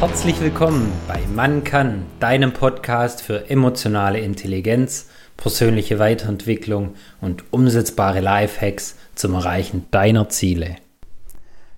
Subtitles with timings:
[0.00, 8.96] Herzlich willkommen bei Mann kann, deinem Podcast für emotionale Intelligenz, persönliche Weiterentwicklung und umsetzbare Lifehacks
[9.14, 10.76] zum Erreichen deiner Ziele.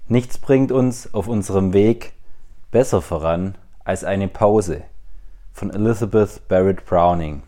[0.07, 2.13] Nichts bringt uns auf unserem Weg
[2.71, 4.83] besser voran als eine Pause
[5.53, 7.43] von Elizabeth Barrett Browning.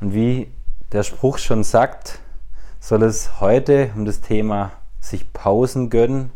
[0.00, 0.46] Und wie
[0.92, 2.20] der Spruch schon sagt,
[2.78, 6.30] soll es heute um das Thema sich Pausen gönnen,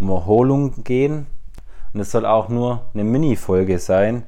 [0.00, 1.28] um Erholung gehen
[1.98, 4.22] und es soll auch nur eine Mini-Folge sein,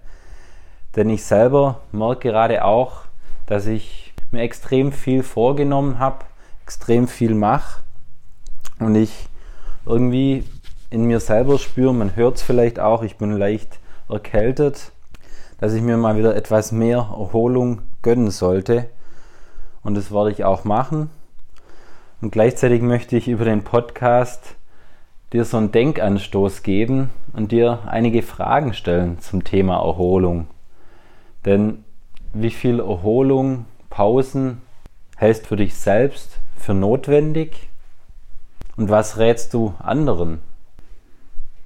[0.97, 3.02] denn ich selber merke gerade auch,
[3.46, 6.24] dass ich mir extrem viel vorgenommen habe,
[6.65, 7.84] extrem viel mache
[8.80, 9.29] und ich
[9.87, 10.43] irgendwie
[10.91, 14.91] in mir selber spüre, man hört es vielleicht auch, ich bin leicht erkältet,
[15.60, 18.87] dass ich mir mal wieder etwas mehr Erholung gönnen sollte.
[19.84, 21.09] Und das werde ich auch machen.
[22.21, 24.57] Und gleichzeitig möchte ich über den Podcast
[25.32, 30.48] dir so einen Denkanstoß geben und dir einige Fragen stellen zum Thema Erholung.
[31.45, 31.84] Denn
[32.32, 34.62] wie viel Erholung, Pausen
[35.16, 37.68] hältst für dich selbst für notwendig?
[38.76, 40.40] Und was rätst du anderen?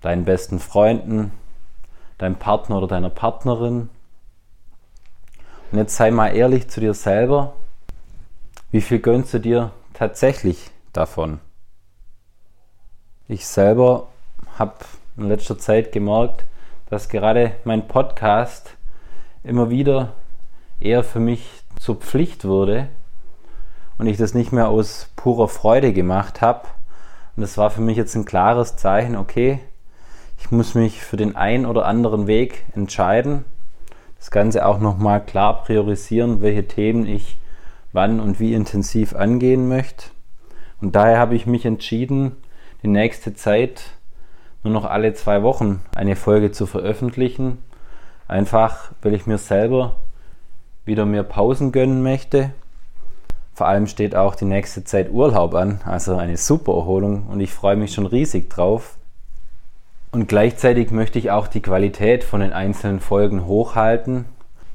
[0.01, 1.33] Deinen besten Freunden,
[2.19, 3.89] deinem Partner oder deiner Partnerin?
[5.73, 7.55] Und jetzt sei mal ehrlich zu dir selber.
[8.71, 11.41] Wie viel gönnst du dir tatsächlich davon?
[13.27, 14.09] Ich selber
[14.59, 14.75] habe
[15.17, 16.45] in letzter Zeit gemerkt,
[16.91, 18.77] dass gerade mein Podcast
[19.43, 20.13] immer wieder
[20.79, 21.49] eher für mich
[21.81, 22.89] zur Pflicht wurde
[23.97, 26.69] und ich das nicht mehr aus purer Freude gemacht habe.
[27.35, 29.59] Und das war für mich jetzt ein klares Zeichen, okay,
[30.39, 33.47] ich muss mich für den einen oder anderen Weg entscheiden.
[34.19, 37.39] Das Ganze auch nochmal klar priorisieren, welche Themen ich
[37.91, 40.11] wann und wie intensiv angehen möchte.
[40.83, 42.37] Und daher habe ich mich entschieden,
[42.85, 43.83] die nächste Zeit
[44.63, 47.59] nur noch alle zwei Wochen eine Folge zu veröffentlichen.
[48.29, 49.97] Einfach, weil ich mir selber
[50.85, 52.51] wieder mehr Pausen gönnen möchte.
[53.55, 57.53] Vor allem steht auch die nächste Zeit Urlaub an, also eine super Erholung und ich
[57.53, 58.99] freue mich schon riesig drauf.
[60.13, 64.27] Und gleichzeitig möchte ich auch die Qualität von den einzelnen Folgen hochhalten,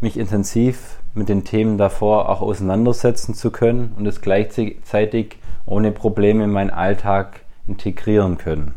[0.02, 6.46] mich intensiv mit den Themen davor auch auseinandersetzen zu können und es gleichzeitig ohne Probleme
[6.46, 8.74] in meinen Alltag integrieren können.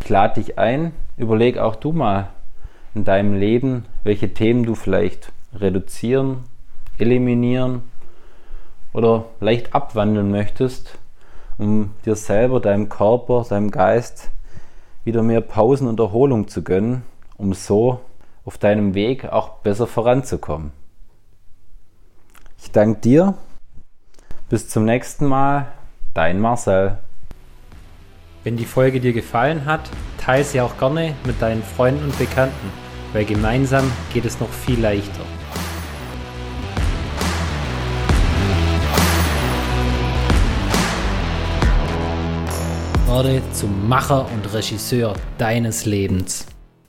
[0.00, 2.30] Ich lade dich ein, überleg auch du mal
[2.94, 6.44] in deinem Leben, welche Themen du vielleicht reduzieren,
[6.98, 7.82] eliminieren
[8.92, 10.98] oder leicht abwandeln möchtest,
[11.58, 14.30] um dir selber, deinem Körper, deinem Geist
[15.04, 17.02] wieder mehr Pausen und Erholung zu gönnen,
[17.36, 18.00] um so
[18.44, 20.72] auf deinem Weg auch besser voranzukommen.
[22.58, 23.34] Ich danke dir.
[24.48, 25.66] Bis zum nächsten Mal.
[26.14, 26.98] Dein Marcel.
[28.44, 29.88] Wenn die Folge dir gefallen hat,
[30.18, 32.72] teile sie auch gerne mit deinen Freunden und Bekannten,
[33.12, 35.20] weil gemeinsam geht es noch viel leichter.
[43.06, 46.46] Werde zum Macher und Regisseur deines Lebens.